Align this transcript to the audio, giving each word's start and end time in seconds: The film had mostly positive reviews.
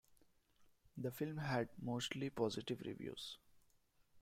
The 0.97 1.11
film 1.11 1.37
had 1.37 1.69
mostly 1.79 2.31
positive 2.31 2.81
reviews. 2.83 3.37